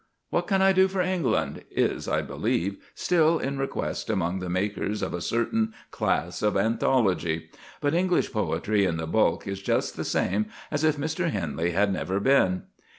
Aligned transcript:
"What 0.31 0.47
can 0.47 0.63
I 0.63 0.73
do 0.73 0.87
for 0.87 0.99
England?" 1.01 1.63
is, 1.69 2.07
I 2.07 2.23
believe, 2.23 2.77
still 2.95 3.37
in 3.37 3.59
request 3.59 4.09
among 4.09 4.39
the 4.39 4.49
makers 4.49 5.03
of 5.03 5.13
a 5.13 5.21
certain 5.21 5.75
class 5.91 6.41
of 6.41 6.57
anthology; 6.57 7.51
but 7.81 7.93
English 7.93 8.33
poetry 8.33 8.83
in 8.83 8.97
the 8.97 9.05
bulk 9.05 9.47
is 9.47 9.61
just 9.61 9.95
the 9.95 10.03
same 10.03 10.47
as 10.71 10.83
if 10.83 10.97
Mr. 10.97 11.29
Henley 11.29 11.69
had 11.73 11.93
never 11.93 12.19
been. 12.19 12.63